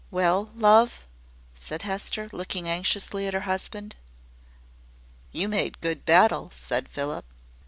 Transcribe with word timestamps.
"Well, 0.09 0.49
love!" 0.55 1.05
said 1.53 1.83
Hester, 1.83 2.27
looking 2.33 2.67
anxiously 2.67 3.27
at 3.27 3.35
her 3.35 3.41
husband. 3.41 3.97
"You 5.31 5.47
made 5.47 5.79
good 5.79 6.05
battle," 6.05 6.49
said 6.55 6.89
Philip. 6.89 7.25